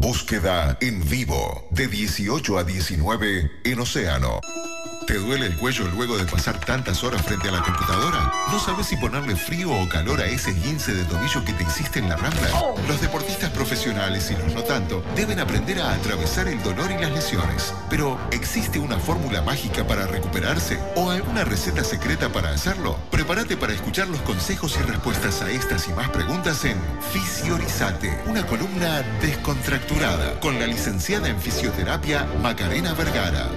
[0.00, 4.40] Búsqueda en vivo de 18 a 19 en Océano.
[5.08, 8.30] ¿Te duele el cuello luego de pasar tantas horas frente a la computadora?
[8.52, 11.98] ¿No sabes si ponerle frío o calor a ese guince de tobillo que te hiciste
[11.98, 12.50] en la rambla?
[12.86, 17.10] Los deportistas profesionales y los no tanto deben aprender a atravesar el dolor y las
[17.10, 17.72] lesiones.
[17.88, 22.98] Pero, ¿existe una fórmula mágica para recuperarse o alguna receta secreta para hacerlo?
[23.10, 26.76] Prepárate para escuchar los consejos y respuestas a estas y más preguntas en
[27.14, 33.48] Fisiorizate, una columna descontracturada con la licenciada en fisioterapia Macarena Vergara.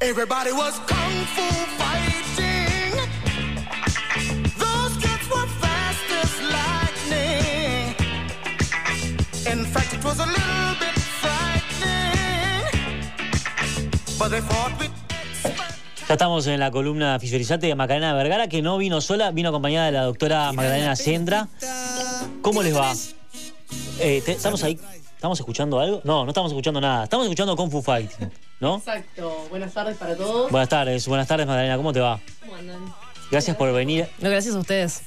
[0.00, 1.42] Everybody was kung fu
[1.76, 2.94] fighting.
[4.56, 7.94] Those kids were fast as lightning.
[9.52, 12.62] In fact, it was a little bit frightening.
[14.18, 14.90] But they fought with
[16.08, 19.86] Ya estamos en la columna Fisiorizate de Macarena Vergara, que no vino sola, vino acompañada
[19.86, 21.48] de la doctora Magdalena Sendra.
[22.40, 22.92] ¿Cómo les va?
[24.00, 24.78] Eh, te- ¿Estamos ahí?
[25.16, 26.00] ¿Estamos escuchando algo?
[26.04, 27.04] No, no estamos escuchando nada.
[27.04, 28.30] Estamos escuchando Kung Fu Fighting,
[28.60, 28.76] ¿no?
[28.78, 29.46] Exacto.
[29.50, 30.50] Buenas tardes para todos.
[30.50, 32.20] Buenas tardes, buenas tardes Magdalena, ¿cómo te va?
[32.40, 32.80] ¿Cómo andan?
[33.30, 35.02] Gracias por venir No, gracias a ustedes.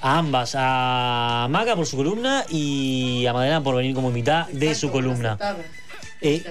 [0.00, 4.74] a ambas, a Maga por su columna y a Magdalena por venir como invitada de
[4.74, 5.36] su columna.
[6.20, 6.42] Eh.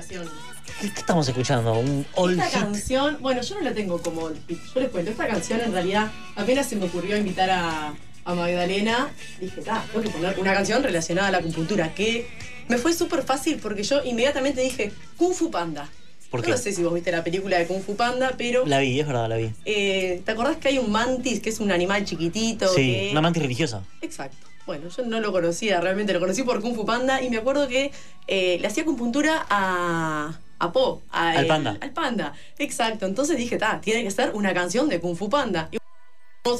[0.79, 1.73] ¿Qué qué estamos escuchando?
[1.73, 2.59] ¿Un old Esta hit?
[2.67, 4.59] canción, bueno, yo no la tengo como old hit.
[4.75, 7.93] Yo les cuento, esta canción en realidad apenas se me ocurrió invitar a,
[8.25, 9.09] a Magdalena.
[9.39, 12.29] Dije, ta, tengo que poner una canción relacionada a la acupuntura, que
[12.67, 15.89] me fue súper fácil porque yo inmediatamente dije Kung Fu Panda.
[16.31, 19.07] No sé si vos viste la película de Kung Fu Panda, pero La vi, es
[19.07, 19.51] verdad, la vi.
[19.65, 22.67] eh, ¿te acordás que hay un mantis que es un animal chiquitito?
[22.67, 23.83] Sí, que- una mantis religiosa.
[24.01, 24.45] Exacto.
[24.65, 27.67] Bueno, yo no lo conocía, realmente lo conocí por Kung Fu Panda y me acuerdo
[27.69, 27.91] que
[28.27, 31.01] eh, le hacía acupuntura a, a Po.
[31.11, 31.77] a Al el- panda.
[31.79, 33.05] Al panda, exacto.
[33.05, 35.69] Entonces dije, ta, tiene que ser una canción de Kung Fu Panda.
[35.71, 35.77] Y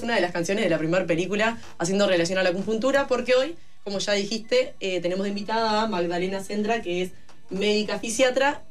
[0.02, 3.56] una de las canciones de la primera película haciendo relación a la acupuntura porque hoy,
[3.84, 7.12] como ya dijiste, eh, tenemos de invitada a Magdalena Sendra, que es
[7.50, 8.62] médica fisiatra,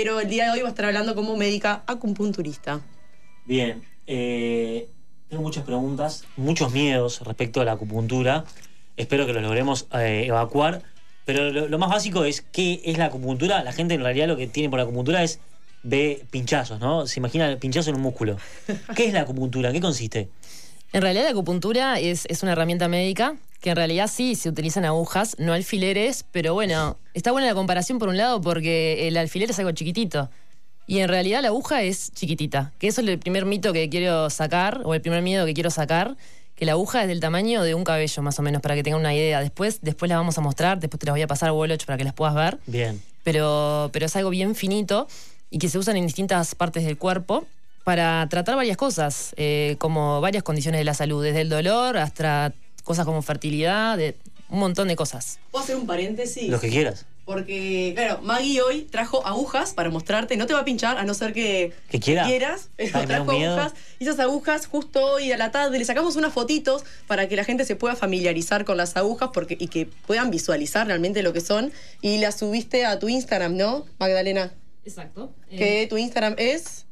[0.00, 2.80] pero el día de hoy va a estar hablando como médica acupunturista.
[3.46, 4.88] Bien, eh,
[5.28, 8.44] tengo muchas preguntas, muchos miedos respecto a la acupuntura.
[8.96, 10.82] Espero que los logremos eh, evacuar.
[11.24, 13.64] Pero lo, más básico es qué es la acupuntura.
[13.64, 15.40] La gente en realidad lo que tiene por la acupuntura es
[15.82, 17.08] ve pinchazos, ¿no?
[17.08, 18.36] Se imagina el pinchazo en un músculo.
[18.94, 19.70] ¿Qué es la acupuntura?
[19.70, 20.28] ¿En qué consiste?
[20.92, 24.84] En realidad la acupuntura es, es una herramienta médica que en realidad sí se utilizan
[24.84, 29.50] agujas, no alfileres, pero bueno, está buena la comparación por un lado porque el alfiler
[29.50, 30.30] es algo chiquitito
[30.88, 34.30] y en realidad la aguja es chiquitita, que eso es el primer mito que quiero
[34.30, 36.16] sacar o el primer miedo que quiero sacar,
[36.54, 39.00] que la aguja es del tamaño de un cabello más o menos para que tengan
[39.00, 39.40] una idea.
[39.40, 41.98] Después, después la vamos a mostrar, después te las voy a pasar a Woloch para
[41.98, 42.58] que las puedas ver.
[42.66, 43.00] Bien.
[43.22, 45.06] pero, pero es algo bien finito
[45.50, 47.46] y que se usan en distintas partes del cuerpo
[47.88, 52.52] para tratar varias cosas, eh, como varias condiciones de la salud, desde el dolor hasta
[52.84, 54.14] cosas como fertilidad, de,
[54.50, 55.38] un montón de cosas.
[55.50, 56.50] ¿Puedo hacer un paréntesis?
[56.50, 57.06] Lo que quieras.
[57.24, 60.36] Porque, claro, Maggie hoy trajo agujas para mostrarte.
[60.36, 62.26] No te va a pinchar, a no ser que, ¿Que quiera?
[62.26, 62.68] quieras.
[62.76, 63.72] Pero Ay, trajo agujas.
[63.98, 67.44] Y esas agujas, justo hoy a la tarde, le sacamos unas fotitos para que la
[67.44, 71.40] gente se pueda familiarizar con las agujas porque, y que puedan visualizar realmente lo que
[71.40, 71.72] son.
[72.02, 74.52] Y las subiste a tu Instagram, ¿no, Magdalena?
[74.84, 75.32] Exacto.
[75.48, 76.84] Que tu Instagram es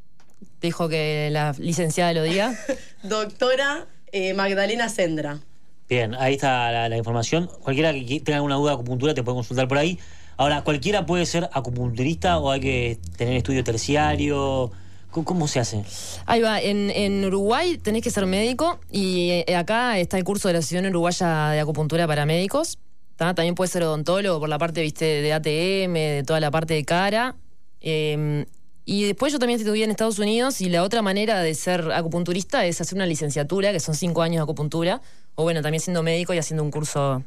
[0.61, 2.55] Dejo que la licenciada lo diga.
[3.03, 5.41] doctora eh, Magdalena Sendra.
[5.89, 7.49] Bien, ahí está la, la información.
[7.63, 9.99] Cualquiera que tenga alguna duda de acupuntura te puede consultar por ahí.
[10.37, 14.71] Ahora, ¿cualquiera puede ser acupunturista o hay que tener estudio terciario?
[15.11, 15.85] ¿Cómo, cómo se hace?
[16.27, 20.49] Ahí va, en, en Uruguay tenés que ser médico y eh, acá está el curso
[20.49, 22.79] de la Asociación Uruguaya de Acupuntura para Médicos.
[23.17, 23.35] ¿tá?
[23.35, 26.85] También puede ser odontólogo por la parte viste de ATM, de toda la parte de
[26.85, 27.37] cara.
[27.81, 28.45] Eh,
[28.89, 32.65] y después yo también estudié en Estados Unidos y la otra manera de ser acupunturista
[32.67, 35.03] es hacer una licenciatura, que son cinco años de acupuntura,
[35.35, 37.25] o bueno, también siendo médico y haciendo un curso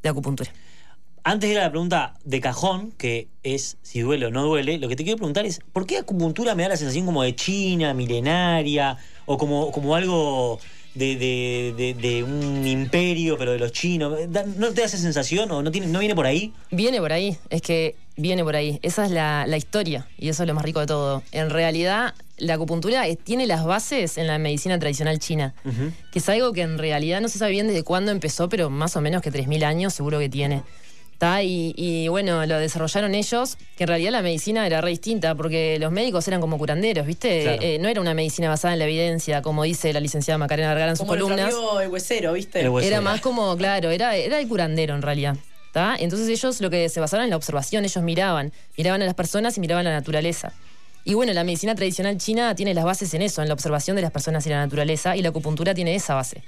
[0.00, 0.52] de acupuntura.
[1.24, 4.78] Antes de ir a la pregunta de cajón, que es si duele o no duele,
[4.78, 7.34] lo que te quiero preguntar es, ¿por qué acupuntura me da la sensación como de
[7.34, 8.96] China, milenaria,
[9.26, 10.60] o como, como algo
[10.94, 14.12] de, de- de- de un imperio, pero de los chinos?
[14.56, 16.52] ¿No te da esa sensación o no, tiene, no viene por ahí?
[16.70, 18.78] Viene por ahí, es que viene por ahí.
[18.82, 21.22] Esa es la, la historia y eso es lo más rico de todo.
[21.32, 25.54] En realidad, la acupuntura tiene las bases en la medicina tradicional china,
[26.12, 28.96] que es algo que en realidad no se sabe bien desde cuándo empezó, pero más
[28.96, 30.62] o menos que 3.000 años seguro que tiene.
[31.22, 31.40] ¿Tá?
[31.44, 35.78] Y, y, bueno, lo desarrollaron ellos, que en realidad la medicina era re distinta, porque
[35.78, 37.44] los médicos eran como curanderos, ¿viste?
[37.44, 37.62] Claro.
[37.62, 40.90] Eh, no era una medicina basada en la evidencia, como dice la licenciada Macarena Vergara
[40.90, 41.54] en sus Como columnas.
[41.80, 42.68] el huesero, ¿viste?
[42.84, 45.36] Era más como, claro, era, era el curandero en realidad.
[45.70, 45.94] ¿tá?
[45.96, 49.56] Entonces ellos lo que se basaban en la observación, ellos miraban, miraban a las personas
[49.56, 50.52] y miraban la naturaleza.
[51.04, 54.02] Y bueno, la medicina tradicional china tiene las bases en eso, en la observación de
[54.02, 56.42] las personas y la naturaleza, y la acupuntura tiene esa base.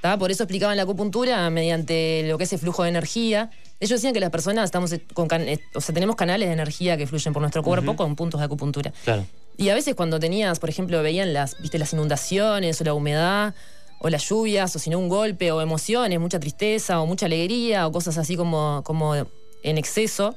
[0.00, 0.18] ¿tá?
[0.18, 3.50] Por eso explicaban la acupuntura mediante lo que es el flujo de energía,
[3.82, 6.52] Ellos decían que las personas estamos eh, con can- eh, o sea, tenemos canales de
[6.52, 8.92] energía que fluyen por nuestro cuerpo con puntos de acupuntura.
[9.04, 9.26] Claro.
[9.58, 13.54] Y a veces cuando tenías, por ejemplo, veían las, viste, las inundaciones o la humedad
[13.98, 17.86] o las lluvias o si no un golpe o emociones, mucha tristeza o mucha alegría
[17.86, 20.36] o cosas así como, como en exceso,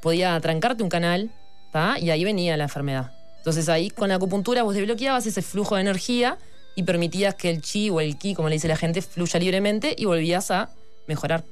[0.00, 1.30] podía trancarte un canal
[1.72, 1.98] ¿tá?
[1.98, 3.10] y ahí venía la enfermedad.
[3.38, 6.38] Entonces ahí con la acupuntura vos desbloqueabas ese flujo de energía
[6.76, 9.94] y permitías que el chi o el ki, como le dice la gente, fluya libremente
[9.98, 10.70] y volvías a
[11.08, 11.42] mejorar.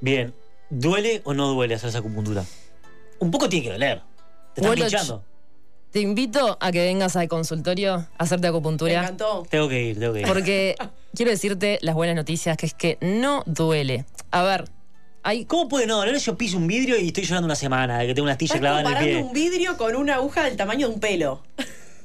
[0.00, 0.32] Bien.
[0.70, 2.44] ¿Duele o no duele hacerse acupuntura?
[3.18, 3.98] Un poco tiene que doler.
[4.54, 5.24] Te están Duele, pinchando.
[5.90, 9.00] Te invito a que vengas al consultorio a hacerte Me acupuntura.
[9.02, 9.46] encantó.
[9.48, 10.26] Tengo que ir, tengo que ir.
[10.26, 10.76] Porque
[11.14, 14.04] quiero decirte las buenas noticias, que es que no duele.
[14.30, 14.64] A ver,
[15.22, 15.46] hay...
[15.46, 16.18] ¿Cómo puede no doler?
[16.18, 18.60] Yo piso un vidrio y estoy llorando una semana de que tengo una astilla Estás
[18.60, 19.26] clavada en el comparando pie.
[19.28, 21.42] un vidrio con una aguja del tamaño de un pelo.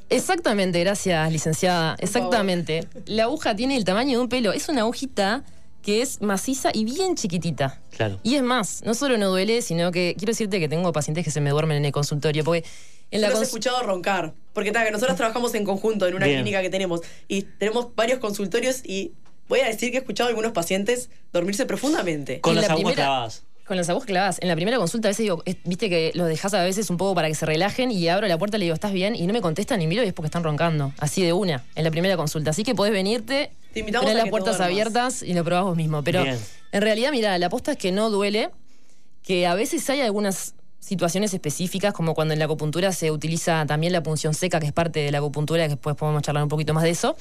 [0.10, 1.96] Exactamente, gracias, licenciada.
[2.00, 2.88] Exactamente.
[3.06, 4.54] La aguja tiene el tamaño de un pelo.
[4.54, 5.44] Es una agujita
[5.84, 7.80] que es maciza y bien chiquitita.
[7.96, 8.20] Claro.
[8.24, 11.30] Y es más, no solo no duele, sino que quiero decirte que tengo pacientes que
[11.32, 12.44] se me duermen en el consultorio.
[12.44, 12.64] Porque
[13.12, 14.34] en la Lo has cons- escuchado roncar.
[14.54, 16.38] Porque ta, que nosotros trabajamos en conjunto en una Bien.
[16.40, 19.12] clínica que tenemos y tenemos varios consultorios y
[19.50, 22.40] voy a decir que he escuchado a algunos pacientes dormirse profundamente.
[22.42, 23.44] Con en las la agujas primera- clavadas.
[23.68, 24.38] Con las agujas clavadas.
[24.42, 26.98] En la primera consulta a veces digo, es- viste que los dejas a veces un
[26.98, 29.16] poco para que se relajen y abro la puerta y le digo, ¿estás bien?
[29.16, 30.92] Y no me contestan ni miro y es porque están roncando.
[31.00, 32.50] Así de una, en la primera consulta.
[32.50, 36.04] Así que podés venirte, Te invitamos a las puertas abiertas y lo probás vos mismo.
[36.04, 36.38] Pero Bien.
[36.72, 38.50] en realidad, mira, la aposta es que no duele,
[39.24, 43.94] que a veces hay algunas situaciones específicas, como cuando en la acupuntura se utiliza también
[43.94, 46.74] la punción seca, que es parte de la acupuntura, que después podemos charlar un poquito
[46.74, 47.16] más de eso.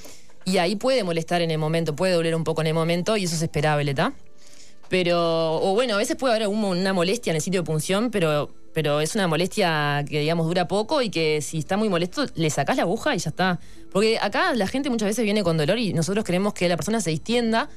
[0.45, 3.25] Y ahí puede molestar en el momento, puede doler un poco en el momento y
[3.25, 4.13] eso es esperable, ¿está?
[4.89, 8.11] Pero, o bueno, a veces puede haber un- una molestia en el sitio de punción,
[8.11, 12.25] pero, pero es una molestia que, digamos, dura poco y que si está muy molesto,
[12.35, 13.61] le sacás la aguja y ya está.
[13.93, 17.01] Porque acá la gente muchas veces viene con dolor y nosotros queremos que la persona
[17.01, 17.69] se distienda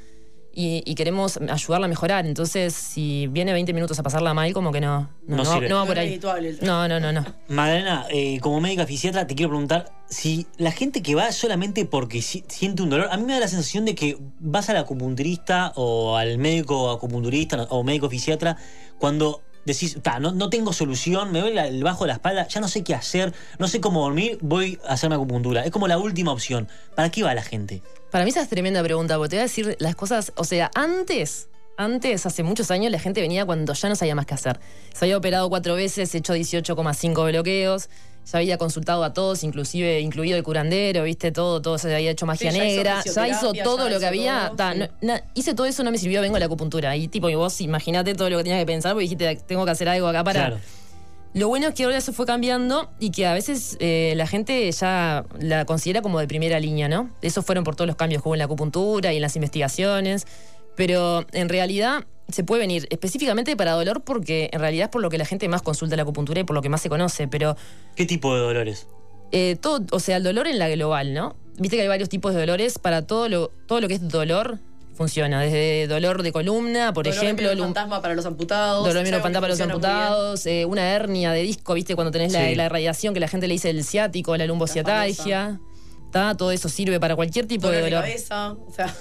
[0.58, 2.26] y, y queremos ayudarla a mejorar.
[2.26, 5.68] Entonces, si viene 20 minutos a pasarla mal, como que no, no, No no, sirve.
[5.68, 6.18] no va No por ahí.
[6.62, 7.26] No, no, no, no.
[7.50, 12.22] Magdalena, eh, como médica fisiatra, te quiero preguntar si la gente que va solamente porque
[12.22, 15.74] si- siente un dolor, a mí me da la sensación de que vas al acupunturista
[15.76, 18.56] o al médico acupunturista o médico fisiatra
[18.98, 22.62] cuando decís, "Ta, no, no tengo solución, me duele el bajo de la espalda, ya
[22.62, 25.66] no sé qué hacer, no sé cómo dormir, voy a hacerme acupuntura.
[25.66, 26.68] Es como la última opción.
[26.96, 27.82] ¿Para qué va la gente?
[28.12, 30.72] Para mí esa es tremenda pregunta, porque te voy a decir las cosas, o sea,
[30.76, 34.60] antes, antes, hace muchos años, la gente venía cuando ya no sabía más qué hacer.
[34.94, 37.90] Se había operado cuatro veces, hecho 18,5 bloqueos,
[38.32, 42.26] ya había consultado a todos, inclusive incluido el curandero, viste, todo, todo se había hecho
[42.26, 44.46] magia Sí, ya hizo negra, ya hizo todo ya lo que hizo había.
[44.48, 44.80] todo, ta, sí.
[44.80, 46.96] no- na- hice todo eso, no me sirvió, vengo a la acupuntura.
[46.96, 49.72] Y tipo, y vos imaginate todo lo que tenías que pensar, porque dijiste, tengo que
[49.72, 50.40] hacer algo acá para.
[50.48, 50.58] Claro.
[51.34, 54.72] Lo bueno es que ahora eso fue cambiando y que a veces eh, la gente
[54.72, 57.10] ya la considera como de primera línea, ¿no?
[57.22, 60.26] Esos fueron por todos los cambios que hubo en la acupuntura y en las investigaciones.
[60.76, 65.10] Pero en realidad se puede venir específicamente para dolor porque en realidad es por lo
[65.10, 67.28] que la gente más consulta la acupuntura y por lo que más se conoce.
[67.28, 67.56] Pero
[67.96, 68.88] ¿Qué tipo de dolores?
[69.32, 71.36] eh, todo, o sea, el dolor en la global, ¿no?
[71.58, 72.80] Viste que hay varios tipos de dolores.
[72.80, 74.60] Para todo lo, todo lo que es dolor
[74.96, 75.42] funciona.
[75.42, 78.86] Desde dolor de columna, por Dolor de ejemplo, lum- fantasma para los amputados.
[78.88, 81.96] Dolor que fantasma para los amputados, eh, una hernia de disco, ¿viste?
[81.96, 82.56] Cuando tenés la, Sí.
[82.56, 85.60] la radiación que la gente le dice el ciático, la lumbociatalgia.
[86.12, 86.36] ¿tá?
[86.38, 88.04] Todo eso sirve para cualquier tipo Dolor de de dolor.
[88.06, 88.52] cabeza.
[88.54, 88.94] O sea,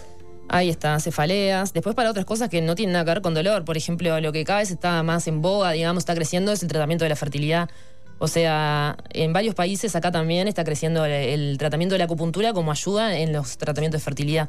[0.48, 1.72] Ahí está, cefaleas.
[1.72, 3.64] Después para otras cosas que no tienen nada que ver con dolor.
[3.64, 6.68] Por ejemplo, lo que cada vez está más en boga, digamos, está creciendo es el
[6.68, 7.70] tratamiento de la fertilidad.
[8.18, 12.52] O sea, en varios países acá también está creciendo el, el tratamiento de la acupuntura
[12.52, 14.48] como ayuda en los tratamientos de fertilidad.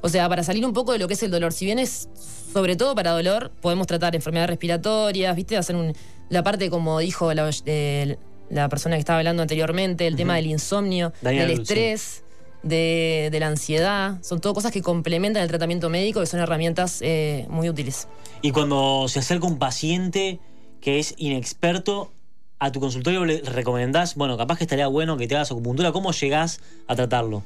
[0.00, 2.08] O sea, para salir un poco de lo que es el dolor, si bien es
[2.52, 5.56] sobre todo para dolor, podemos tratar enfermedades respiratorias, ¿viste?
[5.56, 5.92] Hacer un,
[6.28, 8.16] la parte, como dijo la, eh,
[8.48, 12.22] la persona que estaba hablando anteriormente, el tema del insomnio, del sí.
[12.62, 14.18] De la ansiedad.
[14.22, 18.08] Son todo cosas que complementan el tratamiento médico y son herramientas eh, muy útiles.
[18.42, 20.40] Y cuando se acerca un paciente
[20.80, 22.12] que es inexperto,
[22.58, 26.12] a tu consultorio le recomendás, bueno, capaz que estaría bueno que te hagas acupuntura, ¿cómo
[26.12, 27.42] llegás a tratarlo?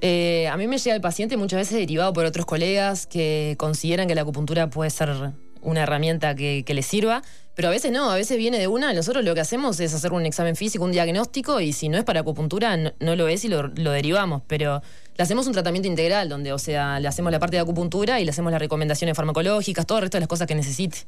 [0.00, 4.08] Eh, a mí me llega el paciente muchas veces derivado por otros colegas que consideran
[4.08, 5.32] que la acupuntura puede ser
[5.66, 7.22] una herramienta que, les sirva,
[7.54, 8.92] pero a veces no, a veces viene de una.
[8.92, 12.04] Nosotros lo que hacemos es hacer un examen físico, un diagnóstico, y si no es
[12.04, 14.42] para acupuntura, no, lo es y lo, derivamos.
[14.46, 14.80] Pero
[15.16, 18.24] le hacemos un tratamiento integral, donde, o sea, le hacemos la parte de acupuntura y
[18.24, 20.98] le hacemos las recomendaciones farmacológicas, todo el resto de las cosas que necesite.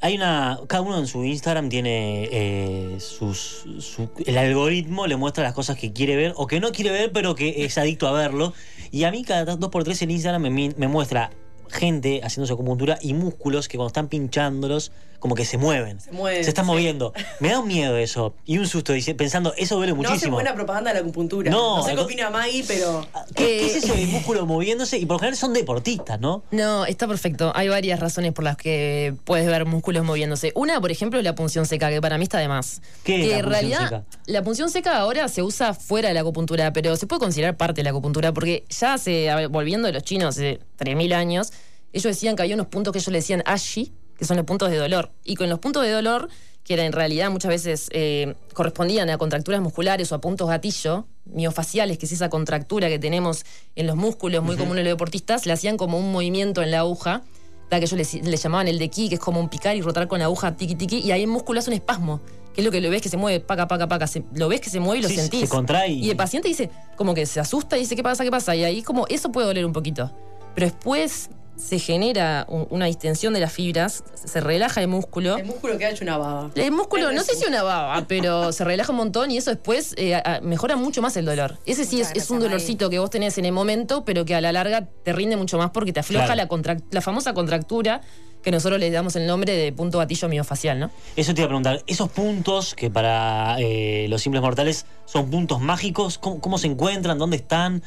[0.00, 0.60] Hay una.
[0.68, 3.64] Cada uno en su Instagram tiene eh, sus.
[3.80, 7.10] su- el algoritmo le muestra las cosas que quiere ver o que no quiere ver,
[7.10, 8.52] pero que es adicto a verlo.
[8.92, 11.30] Y a mí, cada dos por tres en Instagram me muestra
[11.70, 15.98] gente haciéndose acupuntura y músculos que cuando están pinchándolos, como que se mueven.
[16.00, 16.70] Se mueven, están sí.
[16.70, 17.12] moviendo.
[17.40, 18.34] Me da un miedo eso.
[18.46, 20.34] Y un susto pensando, eso duele No hace muchísimo.
[20.36, 21.50] buena propaganda de la acupuntura.
[21.50, 23.04] No, No, sé qué opina Maggie, pero.
[23.34, 24.96] ¿Qué, qué es Eh, eso del músculo moviéndose?
[24.96, 26.44] Y por lo general son deportistas, ¿no?
[26.52, 27.50] No, está perfecto.
[27.56, 30.52] Hay varias razones por las que puedes ver músculos moviéndose.
[30.54, 32.80] Una, por ejemplo, es la punción seca, que para mí está de más.
[33.02, 34.04] ¿Qué es que la en punción realidad, seca?
[34.26, 37.80] la punción seca ahora se usa fuera de la acupuntura, pero se puede considerar parte
[37.80, 38.96] de la acupuntura, porque ya
[39.34, 40.38] ver, volviendo de los chinos
[40.78, 41.52] 3.000 años,
[41.92, 44.70] ellos decían que había unos puntos que ellos le decían ashi, que son los puntos
[44.70, 45.10] de dolor.
[45.24, 46.28] Y con los puntos de dolor,
[46.64, 51.06] que era en realidad muchas veces eh, correspondían a contracturas musculares o a puntos gatillo,
[51.24, 53.44] miofaciales, que es esa contractura que tenemos
[53.76, 56.80] en los músculos muy común en los deportistas, le hacían como un movimiento en la
[56.80, 57.22] aguja,
[57.70, 60.08] la que ellos le, llamaban el de ki, que es como un picar y rotar
[60.08, 62.20] con la aguja tiki tiki, y ahí el músculo hace un espasmo,
[62.54, 64.60] que es lo que lo ves que se mueve, paca, paca, paca, se- lo ves
[64.62, 65.40] que se mueve y lo Sí, sentís.
[65.40, 68.24] se contrae y- y el paciente dice, como que se asusta y dice, ¿qué pasa,
[68.24, 68.56] qué pasa?
[68.56, 70.10] Y ahí como eso puede doler un poquito.
[70.58, 75.36] Pero después se genera un- una distensión de las fibras, se relaja el músculo.
[75.36, 76.50] El músculo que ha hecho una baba.
[76.56, 79.94] El músculo, no sé si una baba, pero se relaja un montón y eso después
[79.96, 81.56] eh, mejora mucho más el dolor.
[81.64, 84.50] Ese sí es, un dolorcito que vos tenés en el momento, pero que a la
[84.50, 86.48] larga te rinde mucho más porque te afloja Claro.
[86.90, 88.00] la, famosa contractura
[88.42, 90.90] que nosotros le damos el nombre de punto gatillo miofacial, ¿no?
[91.14, 91.82] Eso te iba a preguntar.
[91.86, 97.16] Esos puntos que para eh, los simples mortales son puntos mágicos, ¿cómo, cómo se encuentran?
[97.18, 97.82] ¿Dónde están?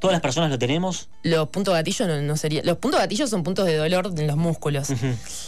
[0.00, 1.08] ¿Todas las personas lo tenemos?
[1.24, 2.62] Los puntos gatillo no, no sería.
[2.64, 4.88] Los puntos gatillo son puntos de dolor en los músculos.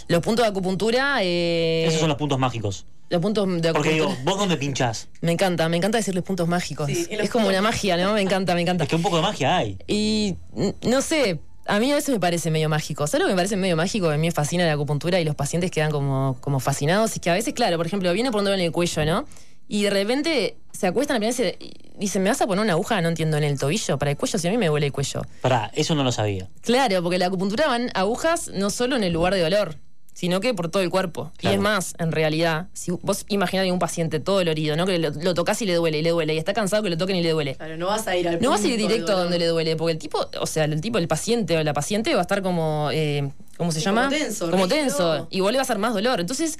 [0.08, 1.18] Los puntos de acupuntura.
[1.22, 2.84] eh, Esos son los puntos mágicos.
[3.10, 4.16] los puntos de Porque acupuntura.
[4.16, 5.08] digo, ¿vos dónde pinchás?
[5.20, 6.88] Me encanta, me encanta decirles puntos mágicos.
[6.88, 8.12] Sí, es como una magia, ¿no?
[8.14, 8.84] Me encanta, me encanta.
[8.84, 9.78] Es que un poco de magia hay.
[9.86, 10.36] Y
[10.82, 13.06] no sé, a mí a veces me parece medio mágico.
[13.06, 14.10] ¿Sabes lo que me parece medio mágico?
[14.10, 17.16] A mí me fascina la acupuntura y los pacientes quedan como, como fascinados.
[17.16, 19.26] Y que a veces, claro, por ejemplo, viene poniéndolo en el cuello, ¿no?
[19.72, 23.00] Y de repente se acuestan a mirarse y dicen, ¿me vas a poner una aguja?
[23.02, 25.22] No entiendo, en el tobillo, para el cuello, si a mí me duele el cuello.
[25.42, 26.48] Pará, eso no lo sabía.
[26.62, 29.76] Claro, porque la acupuntura van agujas no solo en el lugar de dolor,
[30.12, 31.30] sino que por todo el cuerpo.
[31.36, 31.54] Claro.
[31.54, 34.86] Y es más, en realidad, si vos imaginás a un paciente todo dolorido, ¿no?
[34.86, 36.98] Que lo, lo tocas y le duele, y le duele, y está cansado que lo
[36.98, 37.54] toquen y le duele.
[37.54, 39.76] Claro, no vas a ir al No vas a ir directo a donde le duele,
[39.76, 42.42] porque el tipo, o sea, el tipo, el paciente o la paciente va a estar
[42.42, 44.06] como, eh, ¿cómo se Sí, llama?
[44.08, 44.82] como tenso, Como rígido.
[44.82, 45.28] tenso.
[45.30, 46.18] Y vos le va a hacer más dolor.
[46.20, 46.58] Entonces,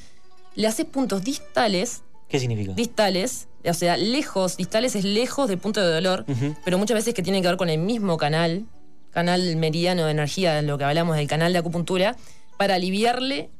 [0.55, 2.73] le haces puntos distales, ¿Qué significa?
[2.73, 6.25] distales, o sea, lejos, distales es lejos del punto de dolor,
[6.65, 8.65] pero muchas veces que tienen que ver con el mismo canal,
[9.11, 12.17] canal meridiano de energía, lo que hablamos del canal de acupuntura,
[12.57, 13.51] para aliviarle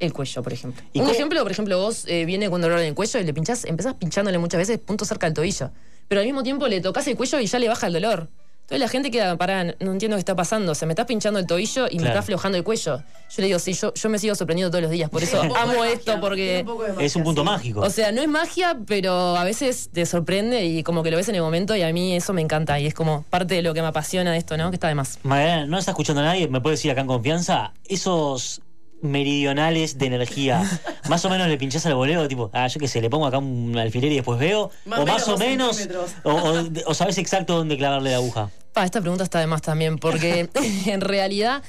[0.00, 0.82] el cuello, por ejemplo.
[0.92, 3.24] ¿Y Un cómo- ejemplo, por ejemplo, vos eh, viene con dolor en el cuello y
[3.24, 5.70] le pinchás, empezás pinchándole muchas veces puntos cerca del tobillo,
[6.08, 8.28] pero al mismo tiempo le tocas el cuello y ya le baja el dolor.
[8.64, 10.72] Entonces la gente queda, pará, no entiendo qué está pasando.
[10.72, 12.96] O sea, me estás pinchando el tobillo y me está aflojando el cuello.
[12.96, 15.10] Yo le digo, sí, yo, yo me sigo sorprendiendo todos los días.
[15.10, 17.46] Por eso amo esto, porque un magia, Es un punto sí.
[17.46, 17.80] mágico.
[17.80, 21.28] o sea, no es magia, pero a veces te sorprende y como que lo ves
[21.28, 23.74] en el momento y a mí eso me encanta y es como parte de lo
[23.74, 24.70] que me apasiona de esto, ¿no?
[24.70, 25.18] Que está de más.
[25.24, 28.62] Magdalena, no está escuchando a nadie, me puede decir acá en confianza, esos
[29.04, 30.62] meridionales de energía,
[31.08, 33.38] más o menos le pinchás al boleo, tipo, ah, yo qué sé, le pongo acá
[33.38, 35.88] un alfiler y después veo, Más o más o menos
[36.24, 38.50] o, o- o sabes exacto dónde clavarle la aguja.
[38.72, 40.48] Pa, esta pregunta está de más también, porque
[40.86, 41.62] en realidad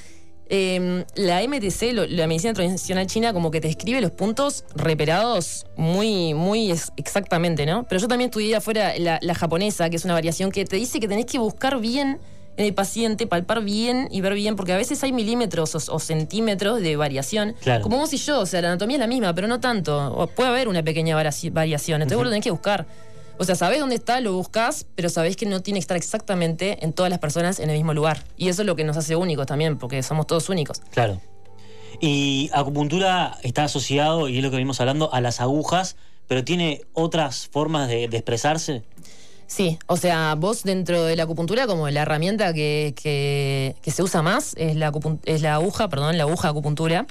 [0.48, 5.66] eh, la MTC, lo- la medicina tradicional china, como que te escribe los puntos reperados
[5.76, 7.84] muy, muy ex- exactamente, ¿no?
[7.88, 11.00] Pero yo también estudié afuera la, la japonesa, que es una variación que te dice
[11.00, 12.18] que tenés que buscar bien
[12.56, 15.98] en el paciente, palpar bien y ver bien, porque a veces hay milímetros o, o
[15.98, 17.54] centímetros de variación.
[17.62, 17.82] Claro.
[17.82, 20.14] Como vos y yo, o sea, la anatomía es la misma, pero no tanto.
[20.14, 22.86] O puede haber una pequeña variaci- variación, entonces vos lo tenés que buscar.
[23.38, 26.82] O sea, sabés dónde está, lo buscás, pero sabés que no tiene que estar exactamente
[26.82, 28.24] en todas las personas en el mismo lugar.
[28.38, 30.80] Y eso es lo que nos hace únicos también, porque somos todos únicos.
[30.92, 31.20] Claro.
[32.00, 35.96] Y acupuntura está asociado, y es lo que venimos hablando, a las agujas,
[36.26, 38.82] pero tiene otras formas de, de expresarse.
[39.46, 44.02] Sí, o sea, vos dentro de la acupuntura, como la herramienta que, que- que se
[44.02, 44.92] usa más es la,
[45.24, 47.06] es la aguja, perdón, la aguja de acupuntura.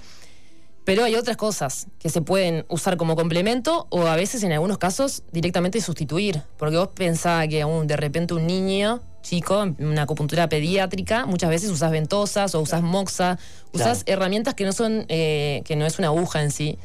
[0.83, 4.77] Pero hay otras cosas que se pueden usar como complemento o a veces en algunos
[4.77, 6.43] casos directamente sustituir.
[6.57, 11.49] Porque vos pensás que un, de repente un niño chico, en una acupuntura pediátrica, muchas
[11.49, 13.39] veces usás ventosas o usás moxa,
[13.73, 14.19] usás Claro.
[14.19, 16.77] herramientas que no son, eh, que no es una aguja en sí.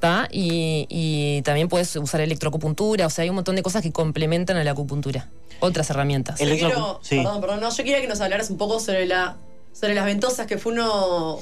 [0.00, 0.28] ¿Tá?
[0.30, 4.56] Y, y también puedes usar electroacupuntura, o sea, hay un montón de cosas que complementan
[4.56, 5.28] a la acupuntura.
[5.60, 6.40] Otras herramientas.
[6.40, 7.16] El- Yo quiero, sí.
[7.16, 9.36] perdón, perdón, no, yo quería que nos hablaras un poco sobre la
[9.72, 11.38] sobre las ventosas, que fue uno,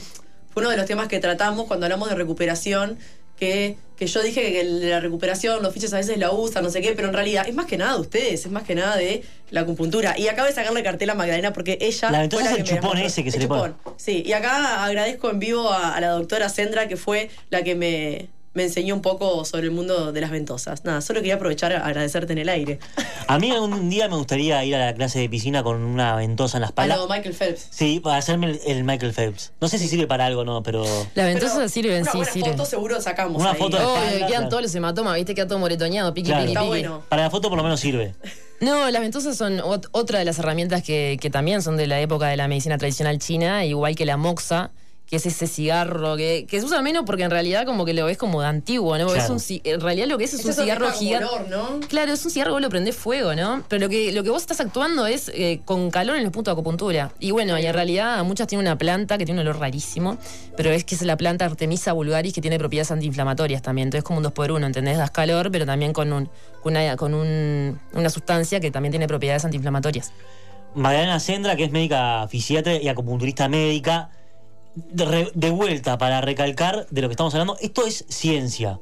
[0.52, 2.98] fue uno de los temas que tratamos cuando hablamos de recuperación,
[3.38, 6.80] que, que yo dije que la recuperación, los fiches a veces la usan, no sé
[6.82, 9.22] qué, pero en realidad es más que nada de ustedes, es más que nada de
[9.50, 10.18] la acupuntura.
[10.18, 12.10] Y acabo de sacarle cartel a Magdalena porque ella.
[12.10, 13.75] La fue ventosa es que el chupón ese que se le pone.
[13.96, 17.75] Sí, y acá agradezco en vivo a, a la doctora Sendra, que fue la que
[17.75, 20.82] me, me enseñó un poco sobre el mundo de las ventosas.
[20.84, 22.78] Nada, solo quería aprovechar a agradecerte en el aire.
[23.28, 26.56] A mí algún día me gustaría ir a la clase de piscina con una ventosa
[26.56, 26.96] en la A espalda.
[26.96, 27.66] lo Michael Phelps.
[27.70, 29.52] Sí, para hacerme el, el Michael Phelps.
[29.60, 30.84] No sé si sirve para algo o no, pero.
[31.14, 32.52] Las ventosas Pero sirven, una sí, buena sirven.
[32.52, 33.58] foto seguro sacamos Una ahí.
[33.58, 34.48] foto de- espalda, quedan claro.
[34.48, 36.42] todos los hematomas, viste, queda todo moretoneado, piqui, Claro.
[36.42, 36.68] piqui, Está piqui.
[36.70, 37.02] bueno.
[37.10, 38.14] Para la foto por lo menos sirve.
[38.60, 42.00] No, las ventosas son ot- otra de las herramientas que, que también son de la
[42.00, 44.70] época de la medicina tradicional china, igual que la moxa,
[45.06, 48.06] que es ese cigarro que, que se usa menos porque en realidad como que lo
[48.06, 49.06] ves como de antiguo, ¿no?
[49.06, 49.36] Claro.
[49.36, 51.28] Es un, en realidad lo que es es Eso un cigarro gigante.
[51.48, 51.78] ¿no?
[51.88, 53.62] Claro, es un cigarro que vos lo prendés fuego, ¿no?
[53.68, 56.52] Pero lo que, lo que vos estás actuando es eh, con calor en los puntos
[56.52, 57.12] de acupuntura.
[57.20, 60.18] Y bueno, y en realidad muchas tienen una planta que tiene un olor rarísimo,
[60.56, 63.86] pero es que es la planta Artemisa vulgaris que tiene propiedades antiinflamatorias también.
[63.86, 64.98] Entonces es como un dos por uno, ¿entendés?
[64.98, 66.28] Das calor, pero también con, un,
[66.62, 70.12] con, una, con un- una sustancia que también tiene propiedades antiinflamatorias.
[70.75, 74.10] Magdalena Sendra, que es médica fisiatra y acupunturista médica,
[74.76, 78.78] de, vuelta para recalcar de lo que estamos hablando, esto es ciencia,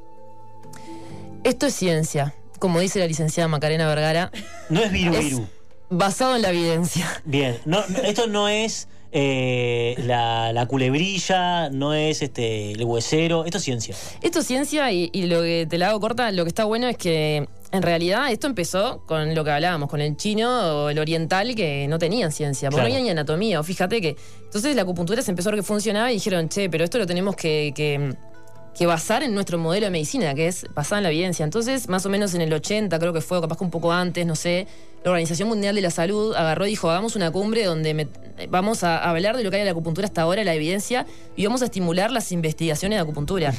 [1.43, 4.31] Esto es ciencia, como dice la licenciada Macarena Vergara,
[4.69, 5.47] no es viru viru.
[5.89, 7.05] basado en la evidencia.
[7.25, 13.45] Bien, no, no- esto no es eh, la, la culebrilla, no es este el huesero,
[13.45, 13.95] esto es ciencia.
[14.21, 16.87] Esto es ciencia y, y lo que te la hago corta, lo que está bueno
[16.89, 20.99] es que en realidad esto empezó con lo que hablábamos, con el chino o el
[20.99, 22.89] oriental que no tenían ciencia, porque Claro.
[22.89, 23.59] no había ni anatomía.
[23.59, 26.69] O fíjate que entonces la acupuntura se empezó a ver que funcionaba y dijeron, che,
[26.69, 28.15] pero esto lo tenemos que, que-
[28.77, 31.45] que basar en nuestro modelo de medicina, que es basada en la evidencia.
[31.45, 33.93] Entonces, más o menos en el 80, creo que fue, o capaz que un poco
[33.93, 34.67] antes, no sé,
[35.05, 38.07] la Organización Mundial de la Salud agarró y dijo, hagamos una cumbre donde me-
[38.49, 41.05] vamos a hablar de lo que hay en la acupuntura hasta ahora, la evidencia,
[41.37, 43.53] y vamos a estimular las investigaciones de acupuntura.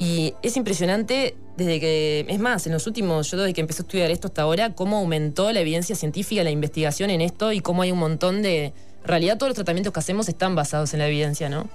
[0.00, 3.84] Y es impresionante desde que, es más, en los últimos, yo desde que empecé a
[3.84, 7.82] estudiar esto hasta ahora, cómo aumentó la evidencia científica, la investigación en esto y cómo
[7.82, 8.64] hay un montón de...
[8.64, 8.72] En
[9.04, 11.68] realidad todos los tratamientos que hacemos están basados en la evidencia, ¿no?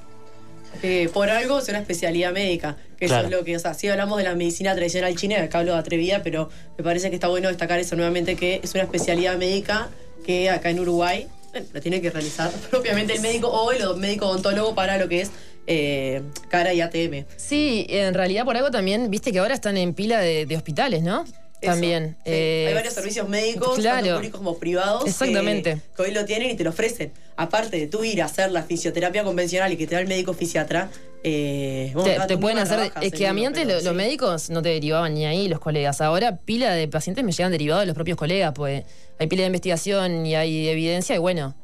[0.82, 2.78] Eh, por algo es una especialidad médica.
[2.98, 3.28] Que Claro.
[3.28, 5.74] eso es lo que, o sea, sí hablamos de la medicina tradicional china, acá hablo
[5.74, 9.38] de atrevida, pero me parece que está bueno destacar eso nuevamente, que es una especialidad
[9.38, 9.90] médica
[10.26, 14.28] que acá en Uruguay bueno, lo tiene que realizar propiamente el médico o el médico
[14.28, 15.32] odontólogo para lo que es
[15.68, 17.26] eh, cara y ATM.
[17.38, 21.04] Sí, en realidad por algo también, viste que ahora están en pila de, de hospitales,
[21.04, 21.26] ¿no?
[21.62, 22.18] Eso, También.
[22.26, 22.32] sí.
[22.32, 24.02] Eh, Hay varios servicios médicos, claro.
[24.02, 25.80] tanto públicos como privados, Exactamente.
[25.96, 27.12] Que, hoy lo tienen y te lo ofrecen.
[27.38, 30.34] Aparte de tú ir a hacer la fisioterapia convencional y que te da el médico
[30.34, 30.90] fisiatra,
[31.24, 32.78] eh, bueno, Te, pueden hacer.
[32.78, 33.90] trabajas Es que a mí antes pero los sí.
[33.96, 36.02] médicos no te derivaban ni ahí, los colegas.
[36.02, 38.84] Ahora pila de pacientes me llegan derivados de los propios colegas, pues
[39.18, 41.56] hay pila de investigación y hay evidencia y bueno.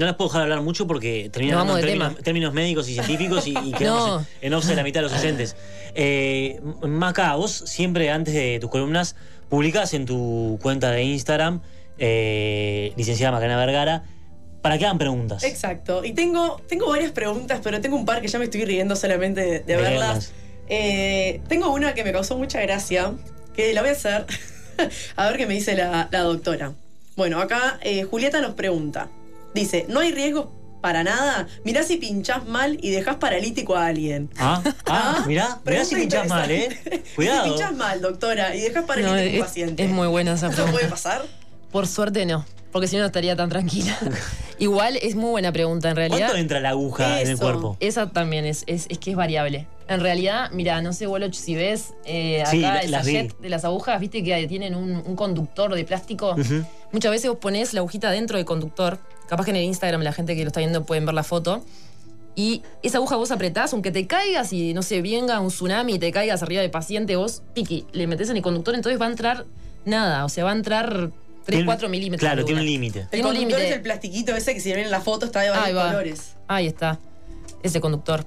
[0.00, 3.72] No les puedo dejar hablar mucho porque terminan de términos, médicos y científicos y, y
[3.78, 4.70] quedamos No.
[4.70, 5.56] en, la mitad de los oyentes.
[5.94, 9.14] Eh, Maca, vos siempre antes de tus columnas
[9.50, 11.60] publicás en tu cuenta de Instagram,
[11.98, 14.04] eh, licenciada Macarena Vergara,
[14.62, 15.44] para que hagan preguntas.
[15.44, 16.02] Exacto.
[16.02, 19.60] Y tengo, tengo varias preguntas, pero tengo un par que ya me estoy riendo solamente
[19.60, 19.92] de, verlas.
[19.92, 20.32] verlas.
[20.68, 23.12] Eh, tengo una que me causó mucha gracia,
[23.54, 24.24] que la voy a hacer.
[25.16, 26.72] a ver qué me dice la, la doctora.
[27.16, 29.10] Bueno, acá eh, Julieta nos pregunta.
[29.54, 31.46] Dice, ¿no hay riesgo para nada?
[31.64, 34.30] Mirá si pinchás mal y dejás paralítico a alguien.
[34.38, 37.02] Ah, ah, mirá, mirá si pinchás mal, ¿eh?
[37.16, 37.44] Cuidado.
[37.44, 39.84] Si pinchás mal, doctora, y dejás paralítico No, a un es, paciente.
[39.84, 40.78] es muy buena esa ¿Eso pregunta.
[40.78, 41.22] puede pasar?
[41.70, 43.96] Por suerte no, porque si no no estaría tan tranquila.
[44.58, 46.18] Igual es muy buena pregunta en realidad.
[46.26, 47.42] ¿Cuánto entra la aguja en el Eso.
[47.42, 47.76] cuerpo?
[47.80, 49.66] Esa también es, es, es que es variable.
[49.90, 53.28] En realidad, mira, no sé, Woloch, si ves eh, acá Sí, el las vi.
[53.40, 56.36] de las agujas, viste que tienen un, un conductor de plástico.
[56.92, 58.98] Muchas veces vos ponés la agujita dentro del conductor.
[59.28, 61.64] Capaz que en el Instagram la gente que lo está viendo pueden ver la foto.
[62.36, 65.98] Y esa aguja vos apretás, aunque te caigas y no sé, venga un tsunami y
[65.98, 69.10] te caigas arriba del paciente, vos, piqui, le metés en el conductor, entonces va a
[69.10, 69.46] entrar
[69.84, 71.10] nada, o sea, va a entrar
[71.44, 72.20] 3, Tiene- 4 milímetros.
[72.20, 73.08] Claro, tiene un límite.
[73.10, 75.82] El conductor es el plastiquito ese que si ven en la foto está de varios
[75.84, 76.36] colores.
[76.46, 77.00] Ahí está,
[77.64, 78.24] ese conductor.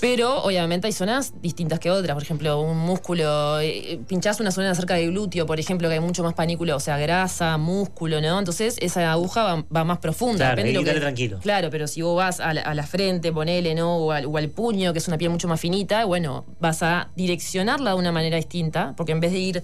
[0.00, 2.14] Pero obviamente hay zonas distintas que otras.
[2.14, 6.00] Por ejemplo, un músculo, eh, pinchás una zona cerca del glúteo, por ejemplo, que hay
[6.00, 8.38] mucho más panículo, o sea, grasa, músculo, ¿no?
[8.38, 10.38] Entonces esa aguja va, va más profunda.
[10.38, 11.38] Claro, depende de lo tranquilo.
[11.40, 13.96] Claro, pero si vos vas a la, a la frente, ponele, ¿no?
[13.98, 17.10] O al, o al puño, que es una piel mucho más finita, bueno, vas a
[17.14, 19.62] direccionarla de una manera distinta, porque en vez de ir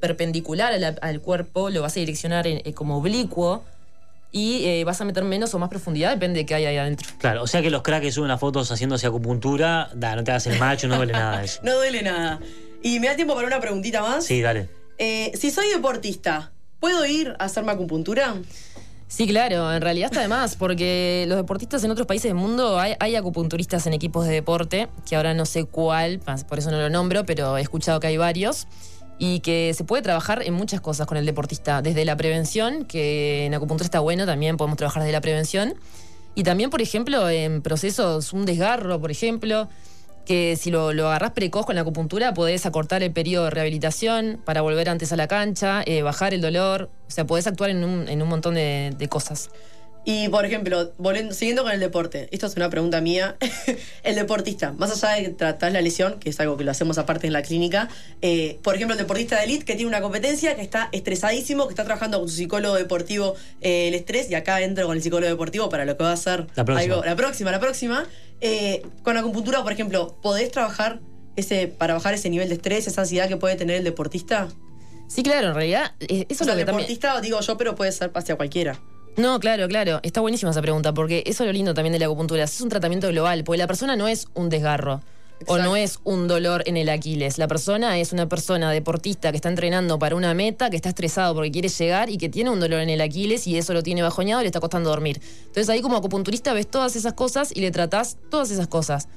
[0.00, 3.64] perpendicular la- al cuerpo, lo vas a direccionar en- eh, como oblicuo
[4.36, 7.08] y eh, vas a meter menos o más profundidad, depende de qué hay ahí adentro.
[7.16, 10.30] Claro, o sea que los cracks que suben las fotos haciéndose acupuntura, da, no te
[10.30, 11.60] hagas el macho, no duele nada eso.
[11.62, 12.38] No duele nada.
[12.82, 14.26] Y me da tiempo para una preguntita más.
[14.26, 14.68] Sí, dale.
[14.98, 18.34] Eh, si soy deportista, ¿puedo ir a hacerme acupuntura?
[19.08, 22.78] Sí, claro, en realidad está de más, porque los deportistas en otros países del mundo
[22.78, 26.78] hay, hay acupunturistas en equipos de deporte, que ahora no sé cuál, por eso no
[26.78, 28.66] lo nombro, pero he escuchado que hay varios,
[29.18, 33.46] y que se puede trabajar en muchas cosas con el deportista, desde la prevención, que
[33.46, 35.74] en acupuntura está bueno, también podemos trabajar desde la prevención,
[36.34, 39.68] y también, por ejemplo, en procesos, un desgarro, por ejemplo,
[40.26, 44.40] que si lo, lo agarrás precoz con la acupuntura podés acortar el periodo de rehabilitación
[44.44, 47.84] para volver antes a la cancha, eh, bajar el dolor, o sea, podés actuar en
[47.84, 49.50] un, en un montón de, de cosas.
[50.08, 53.36] Y por ejemplo, volviendo, siguiendo con el deporte, esto es una pregunta mía.
[54.04, 56.96] el deportista, más allá de que tratás la lesión, que es algo que lo hacemos
[56.96, 57.88] aparte en la clínica,
[58.22, 61.72] eh, por ejemplo, el deportista de elite que tiene una competencia, que está estresadísimo, que
[61.72, 65.28] está trabajando con su psicólogo deportivo eh, el estrés, y acá entro con el psicólogo
[65.28, 66.94] deportivo para lo que va a ser La próxima.
[66.94, 68.06] algo- la próxima, la próxima.
[68.40, 71.00] Eh, con la acupuntura, por ejemplo, ¿podés trabajar
[71.34, 74.46] ese, para bajar ese nivel de estrés, esa ansiedad que puede tener el deportista?
[75.08, 76.86] Sí, claro, en realidad, eh, eso O sea, es lo el que también...
[76.88, 78.78] deportista, digo yo, pero puede ser hacia cualquiera.
[79.16, 80.00] No, claro, claro.
[80.02, 82.44] Está buenísima esa pregunta, porque eso es lo lindo también de la acupuntura.
[82.44, 85.00] Es un tratamiento global, porque la persona no es un desgarro.
[85.46, 87.36] O no es un dolor en el Aquiles.
[87.36, 91.34] La persona es una persona deportista que está entrenando para una meta, que está estresado
[91.34, 94.02] porque quiere llegar y que tiene un dolor en el Aquiles y eso lo tiene
[94.02, 95.20] bajoñado y le está costando dormir.
[95.40, 99.08] Entonces ahí como acupunturista ves todas esas cosas y le tratás todas esas cosas.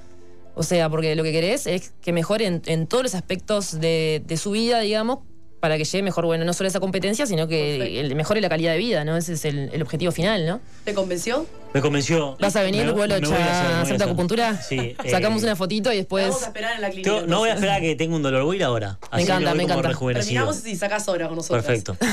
[0.55, 4.21] O sea, porque lo que querés es que mejore en, en todos los aspectos de,
[4.25, 5.19] de su vida, digamos,
[5.59, 8.71] para que llegue mejor, bueno, no solo esa competencia, sino que el- mejore la calidad
[8.71, 9.17] de vida, ¿no?
[9.17, 10.59] Ese es el, el objetivo final, ¿no?
[10.83, 11.45] ¿Te convenció?
[11.73, 12.35] Me convenció.
[12.39, 14.59] ¿Vas a venir, Me- me voy a hacer, me acupuntura?
[14.61, 14.95] Sí.
[15.09, 16.25] Sacamos eh, una fotito y después...
[16.27, 17.11] Vamos a esperar en la clínica.
[17.11, 18.97] tengo- no voy a esperar a que tenga un dolor, voy a ir ahora.
[19.11, 19.89] Así encanta, me encanta.
[19.91, 21.63] Terminamos y sacas hora con nosotros.
[21.63, 21.95] Perfecto.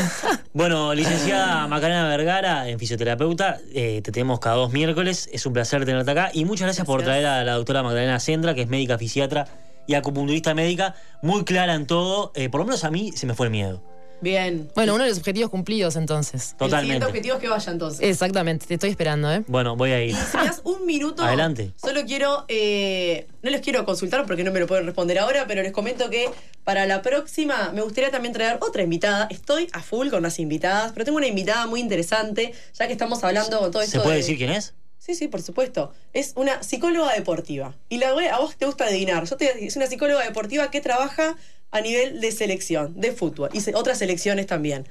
[0.52, 5.28] Bueno, licenciada Macarena Vergara, en fisioterapeuta, eh, te tenemos cada dos miércoles.
[5.32, 6.30] Es un placer tenerte acá.
[6.32, 7.22] Y muchas gracias, por Gracias.
[7.22, 9.46] traer a la doctora Magdalena Sendra, que es médica fisiatra
[9.86, 12.32] y acupunturista médica, muy clara en todo.
[12.34, 13.82] Eh, por lo menos a mí se me fue el miedo.
[14.22, 14.70] Bien.
[14.74, 16.32] Bueno, uno de los objetivos cumplidos entonces.
[16.34, 17.06] El siguiente Totalmente.
[17.06, 18.00] objetivo es que vaya entonces.
[18.00, 19.44] Exactamente, te estoy esperando, ¿eh?
[19.46, 20.12] Bueno, voy a ir.
[20.12, 21.22] Y si me das un minuto.
[21.22, 21.72] Adelante.
[21.76, 22.46] Solo quiero.
[22.48, 26.08] eh, no les quiero consultar porque no me lo pueden responder ahora, pero les comento
[26.08, 26.30] que
[26.64, 29.28] para la próxima me gustaría también traer otra invitada.
[29.30, 33.22] Estoy a full con las invitadas, pero tengo una invitada muy interesante, ya que estamos
[33.22, 33.98] hablando con todo esto.
[33.98, 34.72] ¿Se puede de- decir quién es?
[35.06, 35.92] Sí, sí, por supuesto.
[36.12, 37.76] Es una psicóloga deportiva.
[37.88, 39.24] Y la voy- a vos te gusta adivinar.
[39.24, 41.36] Yo te es una psicóloga deportiva que trabaja
[41.70, 44.84] a nivel de selección, de fútbol y se- otras selecciones también.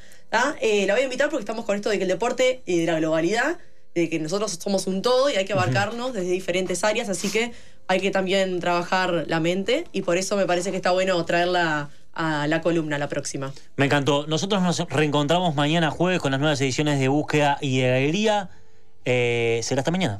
[0.61, 2.85] Eh, la voy a invitar porque estamos con esto de que el deporte y de
[2.85, 3.57] la globalidad,
[3.93, 7.51] de que nosotros somos un todo y hay que abarcarnos desde diferentes áreas, así que
[7.87, 11.89] hay que también trabajar la mente y por eso me parece que está bueno traerla
[12.13, 13.53] a la columna la próxima.
[13.75, 14.25] Me encantó.
[14.27, 18.49] Nosotros nos reencontramos mañana jueves con las nuevas ediciones de Búsqueda y de Alegría.
[19.05, 20.19] Eh, será hasta mañana.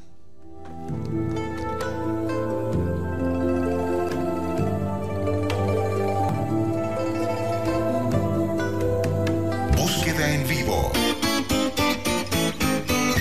[9.76, 10.92] Búsqueda en vivo.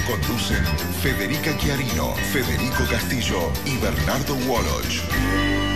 [0.07, 0.65] Conducen
[1.03, 5.74] Federica Chiarino, Federico Castillo y Bernardo Woloch.